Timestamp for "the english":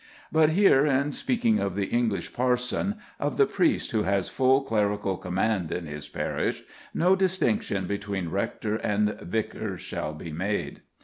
1.75-2.33